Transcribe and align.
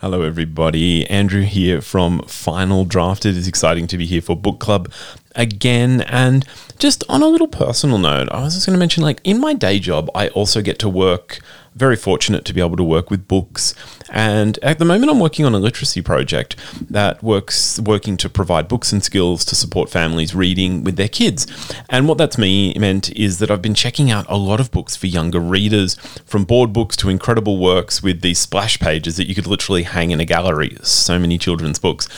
Hello, 0.00 0.20
everybody. 0.20 1.08
Andrew 1.08 1.40
here 1.40 1.80
from 1.80 2.20
Final 2.24 2.84
Draft. 2.84 3.24
It 3.24 3.34
is 3.34 3.48
exciting 3.48 3.86
to 3.86 3.96
be 3.96 4.04
here 4.04 4.20
for 4.20 4.36
book 4.36 4.58
club 4.58 4.92
again. 5.34 6.02
And 6.02 6.44
just 6.78 7.02
on 7.08 7.22
a 7.22 7.26
little 7.26 7.48
personal 7.48 7.96
note, 7.96 8.28
I 8.30 8.42
was 8.42 8.52
just 8.52 8.66
going 8.66 8.74
to 8.74 8.78
mention 8.78 9.02
like 9.02 9.22
in 9.24 9.40
my 9.40 9.54
day 9.54 9.78
job, 9.78 10.10
I 10.14 10.28
also 10.28 10.60
get 10.60 10.78
to 10.80 10.88
work 10.90 11.38
very 11.76 11.94
fortunate 11.94 12.44
to 12.46 12.54
be 12.54 12.60
able 12.60 12.76
to 12.76 12.82
work 12.82 13.10
with 13.10 13.28
books. 13.28 13.74
And 14.10 14.58
at 14.62 14.78
the 14.78 14.84
moment, 14.84 15.10
I'm 15.10 15.20
working 15.20 15.44
on 15.44 15.54
a 15.54 15.58
literacy 15.58 16.00
project 16.00 16.56
that 16.90 17.22
works 17.22 17.78
working 17.80 18.16
to 18.16 18.30
provide 18.30 18.66
books 18.66 18.92
and 18.92 19.04
skills 19.04 19.44
to 19.44 19.54
support 19.54 19.90
families 19.90 20.34
reading 20.34 20.84
with 20.84 20.96
their 20.96 21.08
kids. 21.08 21.46
And 21.90 22.08
what 22.08 22.16
that's 22.16 22.38
me 22.38 22.74
meant 22.78 23.14
is 23.14 23.38
that 23.40 23.50
I've 23.50 23.60
been 23.60 23.74
checking 23.74 24.10
out 24.10 24.24
a 24.28 24.38
lot 24.38 24.58
of 24.58 24.70
books 24.70 24.96
for 24.96 25.06
younger 25.06 25.38
readers, 25.38 25.96
from 26.24 26.44
board 26.44 26.72
books 26.72 26.96
to 26.96 27.10
incredible 27.10 27.58
works 27.58 28.02
with 28.02 28.22
these 28.22 28.38
splash 28.38 28.78
pages 28.78 29.18
that 29.18 29.28
you 29.28 29.34
could 29.34 29.46
literally 29.46 29.82
hang 29.82 30.10
in 30.10 30.20
a 30.20 30.24
gallery. 30.24 30.78
So 30.82 31.18
many 31.18 31.36
children's 31.36 31.78
books. 31.78 32.08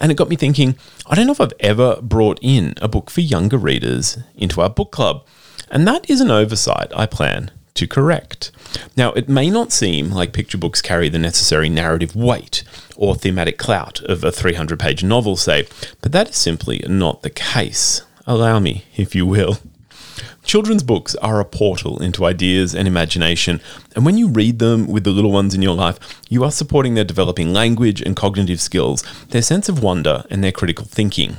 And 0.00 0.12
it 0.12 0.16
got 0.16 0.28
me 0.28 0.36
thinking, 0.36 0.76
I 1.06 1.16
don't 1.16 1.26
know 1.26 1.32
if 1.32 1.40
I've 1.40 1.52
ever 1.58 2.00
brought 2.00 2.38
in 2.40 2.74
a 2.80 2.86
book 2.86 3.10
for 3.10 3.20
younger 3.20 3.58
readers 3.58 4.18
into 4.36 4.60
our 4.60 4.70
book 4.70 4.92
club. 4.92 5.26
And 5.70 5.86
that 5.88 6.08
is 6.08 6.20
an 6.20 6.30
oversight 6.30 6.92
I 6.94 7.06
plan 7.06 7.50
to 7.78 7.86
correct. 7.86 8.50
Now, 8.96 9.12
it 9.12 9.28
may 9.28 9.50
not 9.50 9.72
seem 9.72 10.10
like 10.10 10.32
picture 10.32 10.58
books 10.58 10.82
carry 10.82 11.08
the 11.08 11.18
necessary 11.18 11.68
narrative 11.68 12.16
weight 12.16 12.64
or 12.96 13.14
thematic 13.14 13.56
clout 13.56 14.00
of 14.02 14.24
a 14.24 14.32
300 14.32 14.78
page 14.80 15.04
novel, 15.04 15.36
say, 15.36 15.66
but 16.02 16.10
that 16.12 16.30
is 16.30 16.36
simply 16.36 16.84
not 16.88 17.22
the 17.22 17.30
case. 17.30 18.02
Allow 18.26 18.58
me, 18.58 18.84
if 18.96 19.14
you 19.14 19.24
will. 19.24 19.58
Children's 20.42 20.82
books 20.82 21.14
are 21.16 21.40
a 21.40 21.44
portal 21.44 22.02
into 22.02 22.24
ideas 22.24 22.74
and 22.74 22.88
imagination, 22.88 23.60
and 23.94 24.04
when 24.04 24.18
you 24.18 24.28
read 24.28 24.58
them 24.58 24.88
with 24.88 25.04
the 25.04 25.10
little 25.10 25.30
ones 25.30 25.54
in 25.54 25.62
your 25.62 25.74
life, 25.74 25.98
you 26.28 26.42
are 26.42 26.50
supporting 26.50 26.94
their 26.94 27.04
developing 27.04 27.52
language 27.52 28.00
and 28.00 28.16
cognitive 28.16 28.60
skills, 28.60 29.04
their 29.28 29.42
sense 29.42 29.68
of 29.68 29.82
wonder, 29.82 30.24
and 30.30 30.42
their 30.42 30.52
critical 30.52 30.86
thinking. 30.86 31.36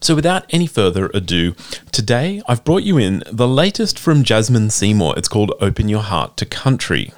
So, 0.00 0.14
without 0.14 0.44
any 0.50 0.66
further 0.66 1.10
ado, 1.14 1.54
today 1.92 2.42
I've 2.48 2.64
brought 2.64 2.82
you 2.82 2.98
in 2.98 3.22
the 3.30 3.48
latest 3.48 3.98
from 3.98 4.22
Jasmine 4.22 4.70
Seymour. 4.70 5.14
It's 5.16 5.28
called 5.28 5.52
Open 5.60 5.88
Your 5.88 6.02
Heart 6.02 6.36
to 6.38 6.46
Country. 6.46 7.12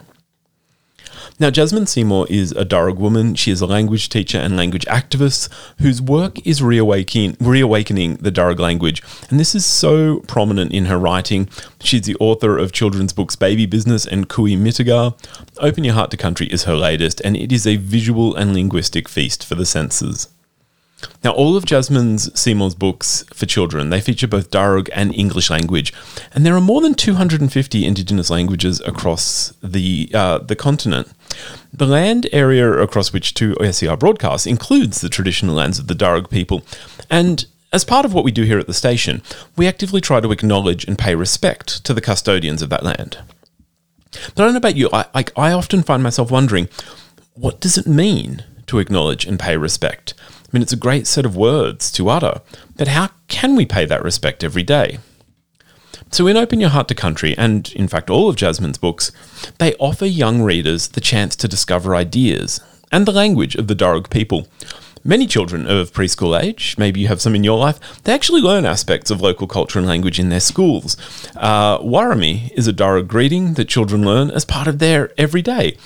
Now, 1.41 1.49
Jasmine 1.49 1.87
Seymour 1.87 2.27
is 2.29 2.53
a 2.53 2.67
Darug 2.67 2.99
woman. 2.99 3.35
She 3.35 3.51
is 3.51 3.63
a 3.63 3.67
language 3.67 4.11
teacher 4.11 4.37
and 4.37 4.59
language 4.59 4.85
activist 4.85 5.49
whose 5.79 6.03
work 6.03 6.47
is 6.47 6.63
reawakening, 6.63 7.39
reawakening 7.41 8.17
the 8.17 8.31
Darug 8.31 8.59
language. 8.59 9.03
And 9.31 9.41
this 9.41 9.55
is 9.55 9.65
so 9.65 10.21
prominent 10.29 10.73
in 10.73 10.85
her 10.85 10.99
writing. 10.99 11.49
She's 11.83 12.03
the 12.03 12.17
author 12.21 12.59
of 12.59 12.73
children's 12.73 13.15
books 13.15 13.37
Baby 13.37 13.65
Business 13.65 14.05
and 14.05 14.29
Cooee 14.29 14.59
Mittigar. 14.59 15.15
Open 15.57 15.83
Your 15.83 15.95
Heart 15.95 16.11
to 16.11 16.19
Country 16.19 16.47
is 16.49 16.65
her 16.65 16.77
latest, 16.77 17.23
and 17.25 17.39
it 17.39 17.53
is 17.53 17.67
a 17.67 17.77
visual 17.77 18.37
and 18.37 18.53
linguistic 18.53 19.09
feast 19.09 19.47
for 19.47 19.55
the 19.55 19.65
senses. 19.65 20.29
Now, 21.23 21.33
all 21.33 21.57
of 21.57 21.65
Jasmine's 21.65 22.31
Seymour's 22.39 22.75
books 22.75 23.25
for 23.33 23.47
children, 23.47 23.91
they 23.91 24.01
feature 24.01 24.27
both 24.27 24.51
Darug 24.51 24.89
and 24.93 25.15
English 25.15 25.51
language, 25.51 25.93
and 26.33 26.45
there 26.45 26.57
are 26.57 26.61
more 26.61 26.81
than 26.81 26.95
250 26.95 27.85
Indigenous 27.85 28.31
languages 28.31 28.81
across 28.87 29.53
the 29.63 30.11
uh, 30.15 30.39
the 30.39 30.57
continent. 30.57 31.09
The 31.73 31.87
land 31.87 32.29
area 32.33 32.71
across 32.73 33.13
which 33.13 33.35
2SER 33.35 33.99
broadcasts 33.99 34.47
includes 34.47 35.01
the 35.01 35.09
traditional 35.09 35.55
lands 35.55 35.79
of 35.79 35.87
the 35.87 35.95
Darug 35.95 36.31
people, 36.31 36.65
and 37.09 37.47
as 37.73 37.85
part 37.85 38.05
of 38.05 38.13
what 38.13 38.25
we 38.25 38.33
do 38.33 38.43
here 38.43 38.59
at 38.59 38.67
the 38.67 38.75
station, 38.75 39.23
we 39.57 39.69
actively 39.69 40.01
try 40.01 40.21
to 40.21 40.33
acknowledge 40.33 40.85
and 40.85 40.99
pay 40.99 41.15
respect 41.15 41.85
to 41.85 41.95
the 41.95 42.01
custodians 42.01 42.63
of 42.63 42.71
that 42.71 42.83
land. 42.83 43.19
But 44.35 44.43
I 44.43 44.45
don't 44.45 44.55
know 44.55 44.59
about 44.59 44.77
you, 44.77 44.89
I, 44.93 45.05
I, 45.15 45.25
I 45.37 45.53
often 45.53 45.83
find 45.83 46.03
myself 46.03 46.31
wondering, 46.31 46.69
what 47.35 47.61
does 47.61 47.79
it 47.79 47.87
mean 47.87 48.45
to 48.67 48.81
acknowledge 48.81 49.25
and 49.25 49.39
pay 49.39 49.57
respect? 49.57 50.15
I 50.51 50.57
mean, 50.57 50.63
it's 50.63 50.73
a 50.73 50.77
great 50.77 51.07
set 51.07 51.25
of 51.25 51.37
words 51.37 51.93
to 51.93 52.09
utter, 52.09 52.41
but 52.77 52.89
how 52.89 53.11
can 53.29 53.55
we 53.55 53.65
pay 53.65 53.85
that 53.85 54.03
respect 54.03 54.43
every 54.43 54.65
day? 54.65 54.99
So, 56.11 56.27
in 56.27 56.37
Open 56.37 56.59
Your 56.59 56.71
Heart 56.71 56.89
to 56.89 56.95
Country, 56.97 57.37
and 57.39 57.71
in 57.73 57.87
fact 57.87 58.11
all 58.11 58.29
of 58.29 58.35
Jasmine's 58.35 58.79
books, 58.79 59.13
they 59.59 59.75
offer 59.75 60.07
young 60.07 60.43
readers 60.43 60.89
the 60.89 61.01
chance 61.01 61.37
to 61.37 61.47
discover 61.47 61.95
ideas 61.95 62.61
and 62.91 63.07
the 63.07 63.13
language 63.13 63.55
of 63.55 63.69
the 63.69 63.77
Darug 63.77 64.11
people. 64.11 64.49
Many 65.05 65.29
children 65.29 65.69
of 65.69 65.93
preschool 65.93 66.39
age, 66.39 66.75
maybe 66.77 67.01
you 67.01 67.09
have 67.09 67.23
some 67.23 67.37
in 67.37 67.45
your 67.45 67.59
life, 67.59 68.03
they 68.03 68.13
actually 68.13 68.43
learn 68.43 68.67
aspects 68.67 69.11
of 69.11 69.21
local 69.21 69.47
culture 69.47 69.79
and 69.79 69.89
language 69.89 70.19
in 70.19 70.31
their 70.31 70.41
schools. 70.41 70.97
Uh, 71.37 71.79
Warami 71.79 72.51
is 72.55 72.67
a 72.67 72.73
Darug 72.73 73.07
greeting 73.07 73.55
that 73.55 73.69
children 73.69 74.05
learn 74.05 74.31
as 74.31 74.45
part 74.45 74.67
of 74.67 74.81
their 74.81 75.13
everyday. 75.17 75.79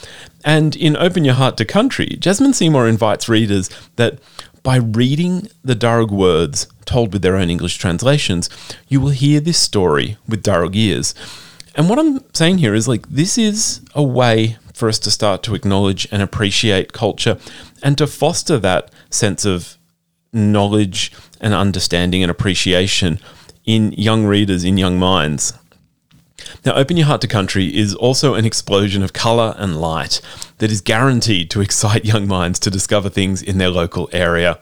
And 0.42 0.74
in 0.74 0.96
Open 0.96 1.24
Your 1.24 1.34
Heart 1.34 1.58
to 1.58 1.64
Country, 1.64 2.16
Jasmine 2.18 2.54
Seymour 2.54 2.88
invites 2.88 3.28
readers 3.28 3.70
that 3.96 4.18
by 4.64 4.76
reading 4.76 5.46
the 5.62 5.76
Darug 5.76 6.10
words 6.10 6.66
told 6.86 7.12
with 7.12 7.22
their 7.22 7.36
own 7.36 7.50
English 7.50 7.76
translations, 7.76 8.48
you 8.88 9.00
will 9.00 9.10
hear 9.10 9.38
this 9.38 9.58
story 9.58 10.16
with 10.26 10.42
Darug 10.42 10.74
ears. 10.74 11.14
And 11.76 11.88
what 11.88 11.98
I'm 11.98 12.24
saying 12.32 12.58
here 12.58 12.74
is 12.74 12.88
like, 12.88 13.06
this 13.08 13.38
is 13.38 13.82
a 13.94 14.02
way 14.02 14.56
for 14.72 14.88
us 14.88 14.98
to 15.00 15.10
start 15.10 15.42
to 15.44 15.54
acknowledge 15.54 16.08
and 16.10 16.22
appreciate 16.22 16.92
culture 16.92 17.38
and 17.82 17.96
to 17.98 18.06
foster 18.06 18.58
that 18.58 18.90
sense 19.10 19.44
of 19.44 19.76
knowledge 20.32 21.12
and 21.40 21.52
understanding 21.52 22.22
and 22.22 22.30
appreciation 22.30 23.20
in 23.64 23.92
young 23.92 24.24
readers, 24.24 24.64
in 24.64 24.78
young 24.78 24.98
minds. 24.98 25.52
Now, 26.64 26.74
Open 26.74 26.96
Your 26.96 27.06
Heart 27.06 27.20
to 27.22 27.28
Country 27.28 27.74
is 27.74 27.94
also 27.94 28.34
an 28.34 28.44
explosion 28.44 29.02
of 29.02 29.12
colour 29.12 29.54
and 29.58 29.80
light 29.80 30.20
that 30.64 30.72
is 30.72 30.80
guaranteed 30.80 31.50
to 31.50 31.60
excite 31.60 32.06
young 32.06 32.26
minds 32.26 32.58
to 32.58 32.70
discover 32.70 33.10
things 33.10 33.42
in 33.42 33.58
their 33.58 33.68
local 33.68 34.08
area. 34.14 34.58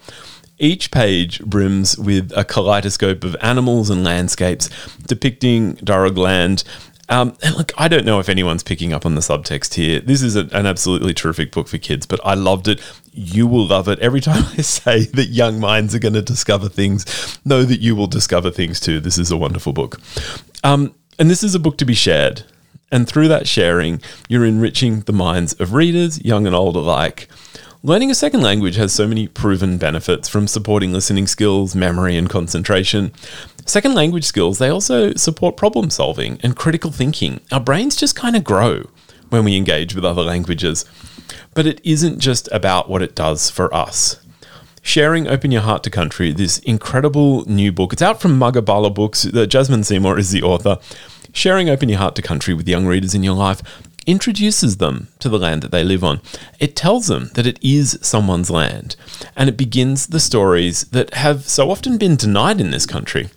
Each 0.59 0.91
page 0.91 1.41
brims 1.45 1.97
with 1.97 2.33
a 2.37 2.45
kaleidoscope 2.45 3.23
of 3.23 3.37
animals 3.41 3.89
and 3.89 4.03
landscapes 4.03 4.69
depicting 5.07 5.77
Darug 5.77 6.19
land. 6.19 6.65
Um, 7.09 7.37
and 7.45 7.55
look, 7.55 7.71
I 7.79 7.87
don't 7.87 8.05
know 8.05 8.19
if 8.19 8.29
anyone's 8.29 8.65
picking 8.65 8.93
up 8.93 9.07
on 9.07 9.15
the 9.15 9.21
subtext 9.21 9.75
here. 9.75 10.01
This 10.01 10.23
is 10.23 10.35
a, 10.35 10.49
an 10.51 10.67
absolutely 10.67 11.15
terrific 11.15 11.53
book 11.53 11.69
for 11.69 11.79
kids, 11.79 12.05
but 12.05 12.19
I 12.25 12.35
loved 12.35 12.67
it. 12.67 12.81
You 13.13 13.47
will 13.47 13.69
love 13.69 13.87
it. 13.87 14.01
Every 14.01 14.21
time 14.21 14.43
I 14.59 14.63
say 14.63 15.05
that 15.05 15.27
young 15.27 15.61
minds 15.61 15.95
are 15.95 16.01
going 16.01 16.15
to 16.15 16.23
discover 16.23 16.69
things, 16.69 17.39
know 17.45 17.63
that 17.63 17.79
you 17.79 17.95
will 17.95 18.09
discover 18.09 18.51
things 18.51 18.81
too. 18.81 18.99
This 18.99 19.19
is 19.19 19.31
a 19.31 19.37
wonderful 19.37 19.73
book. 19.73 20.01
Um, 20.65 20.97
and 21.21 21.31
this 21.31 21.45
is 21.45 21.55
a 21.55 21.61
book 21.61 21.79
to 21.79 21.85
be 21.85 21.95
shared. 21.95 22.43
And 22.93 23.09
through 23.09 23.29
that 23.29 23.49
sharing, 23.49 24.01
you're 24.29 24.45
enriching 24.45 25.01
the 25.01 25.13
minds 25.13 25.55
of 25.55 25.73
readers, 25.73 26.23
young 26.25 26.47
and 26.47 26.55
old 26.55 26.77
alike. 26.77 27.29
Learning 27.83 28.11
a 28.11 28.15
second 28.15 28.43
language 28.43 28.77
has 28.77 28.93
so 28.93 29.09
many 29.09 29.27
proven 29.27 29.79
benefits 29.79 30.29
from 30.29 30.47
supporting 30.47 30.93
listening 30.93 31.27
skills, 31.27 31.75
memory, 31.75 32.17
and 32.17 32.31
concentration. 32.31 33.11
Second 33.67 33.95
language 33.95 34.25
skills, 34.25 34.59
they 34.59 34.69
also 34.69 35.15
support 35.15 35.57
problem 35.57 35.91
solving 35.91 36.39
and 36.43 36.55
critical 36.55 36.93
thinking. 36.93 37.41
Our 37.51 37.61
brains 37.61 37.97
just 37.97 38.15
kind 38.15 38.37
of 38.37 38.45
grow 38.45 38.85
when 39.31 39.43
we 39.45 39.57
engage 39.57 39.95
with 39.95 40.05
other 40.05 40.23
languages. 40.23 40.85
But 41.55 41.67
it 41.67 41.81
isn't 41.83 42.21
just 42.21 42.49
about 42.53 42.91
what 42.91 43.03
it 43.03 43.15
does 43.17 43.51
for 43.51 43.75
us. 43.75 44.21
Sharing 44.83 45.27
Open 45.29 45.51
Your 45.51 45.63
Heart 45.63 45.85
to 45.85 45.91
Country, 45.91 46.33
this 46.33 46.59
incredible 46.59 47.45
new 47.47 47.73
book. 47.73 47.93
It's 47.93 48.03
out 48.03 48.21
from 48.21 48.39
Magabala 48.39 48.93
Books. 48.93 49.25
Uh, 49.25 49.47
Jasmine 49.47 49.85
Seymour 49.85 50.19
is 50.19 50.31
the 50.31 50.43
author. 50.43 50.79
Sharing 51.33 51.71
Open 51.71 51.89
Your 51.89 51.99
Heart 51.99 52.17
to 52.17 52.23
Country 52.23 52.53
with 52.53 52.69
young 52.69 52.87
readers 52.87 53.15
in 53.15 53.23
your 53.23 53.35
life 53.35 53.63
introduces 54.07 54.77
them 54.77 55.09
to 55.19 55.29
the 55.29 55.39
land 55.39 55.63
that 55.63 55.71
they 55.71 55.83
live 55.83 56.05
on. 56.05 56.21
It 56.59 56.77
tells 56.77 57.07
them 57.07 57.31
that 57.35 57.47
it 57.47 57.59
is 57.63 57.99
someone's 58.03 58.51
land, 58.51 58.97
and 59.35 59.49
it 59.49 59.57
begins 59.57 60.09
the 60.09 60.21
stories 60.21 60.85
that 60.87 61.15
have 61.15 61.49
so 61.49 61.71
often 61.71 61.97
been 61.97 62.17
denied 62.17 62.61
in 62.61 62.71
this 62.71 62.85
country. 62.85 63.31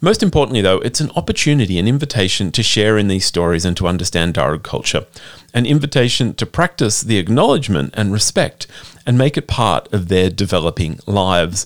Most 0.00 0.22
importantly, 0.22 0.62
though, 0.62 0.78
it's 0.78 1.00
an 1.00 1.10
opportunity, 1.16 1.78
an 1.78 1.88
invitation 1.88 2.52
to 2.52 2.62
share 2.62 2.96
in 2.96 3.08
these 3.08 3.26
stories 3.26 3.64
and 3.64 3.76
to 3.76 3.86
understand 3.86 4.34
Darug 4.34 4.62
culture, 4.62 5.06
an 5.56 5.64
invitation 5.64 6.34
to 6.34 6.44
practice 6.44 7.00
the 7.00 7.16
acknowledgement 7.16 7.92
and 7.96 8.12
respect 8.12 8.66
and 9.06 9.16
make 9.16 9.38
it 9.38 9.48
part 9.48 9.90
of 9.90 10.08
their 10.08 10.28
developing 10.28 11.00
lives. 11.06 11.64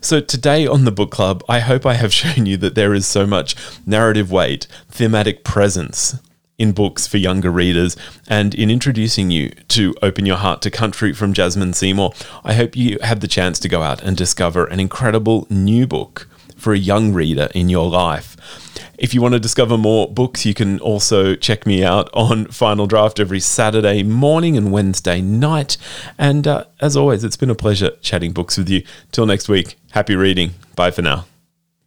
So, 0.00 0.20
today 0.20 0.66
on 0.66 0.84
the 0.84 0.90
book 0.90 1.12
club, 1.12 1.44
I 1.48 1.60
hope 1.60 1.86
I 1.86 1.94
have 1.94 2.12
shown 2.22 2.46
you 2.46 2.56
that 2.58 2.74
there 2.74 2.92
is 2.92 3.06
so 3.06 3.26
much 3.26 3.54
narrative 3.86 4.32
weight, 4.32 4.66
thematic 4.88 5.44
presence 5.44 6.18
in 6.58 6.72
books 6.72 7.06
for 7.06 7.18
younger 7.18 7.52
readers 7.52 7.96
and 8.26 8.52
in 8.56 8.68
introducing 8.68 9.30
you 9.30 9.50
to 9.68 9.94
Open 10.02 10.26
Your 10.26 10.38
Heart 10.38 10.60
to 10.62 10.70
Country 10.72 11.12
from 11.12 11.32
Jasmine 11.32 11.72
Seymour. 11.72 12.12
I 12.42 12.54
hope 12.54 12.76
you 12.76 12.98
have 13.02 13.20
the 13.20 13.28
chance 13.28 13.60
to 13.60 13.68
go 13.68 13.82
out 13.82 14.02
and 14.02 14.16
discover 14.16 14.64
an 14.64 14.80
incredible 14.80 15.46
new 15.48 15.86
book 15.86 16.28
for 16.58 16.72
a 16.72 16.78
young 16.78 17.12
reader 17.12 17.48
in 17.54 17.68
your 17.68 17.88
life. 17.88 18.36
If 18.98 19.14
you 19.14 19.22
want 19.22 19.34
to 19.34 19.40
discover 19.40 19.78
more 19.78 20.12
books, 20.12 20.44
you 20.44 20.54
can 20.54 20.80
also 20.80 21.36
check 21.36 21.66
me 21.66 21.84
out 21.84 22.10
on 22.12 22.46
Final 22.46 22.86
Draft 22.86 23.20
every 23.20 23.40
Saturday 23.40 24.02
morning 24.02 24.56
and 24.56 24.72
Wednesday 24.72 25.20
night. 25.20 25.76
And 26.18 26.46
uh, 26.46 26.64
as 26.80 26.96
always, 26.96 27.22
it's 27.22 27.36
been 27.36 27.50
a 27.50 27.54
pleasure 27.54 27.90
chatting 28.00 28.32
books 28.32 28.58
with 28.58 28.68
you. 28.68 28.82
Till 29.12 29.26
next 29.26 29.48
week, 29.48 29.76
happy 29.92 30.16
reading. 30.16 30.54
Bye 30.74 30.90
for 30.90 31.02
now. 31.02 31.26